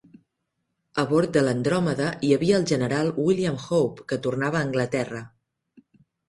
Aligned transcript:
A 1.01 1.01
bord 1.09 1.31
de 1.35 1.43
l'"Andromeda" 1.43 2.07
hi 2.27 2.31
havia 2.37 2.55
el 2.61 2.65
General 2.71 3.11
William 3.27 3.61
Howe, 3.67 3.93
que 4.13 4.19
tornava 4.25 4.61
a 4.63 4.69
Anglaterra. 4.71 5.23